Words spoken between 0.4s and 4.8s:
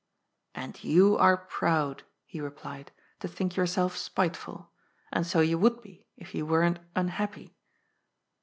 "And you are proud," he replied," to think yourself spiteful.